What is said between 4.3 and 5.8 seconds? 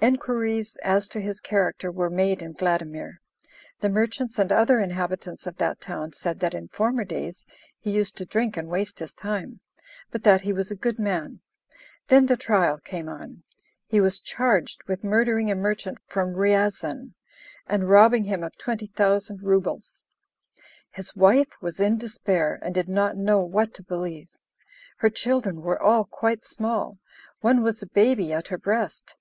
and other inhabitants of that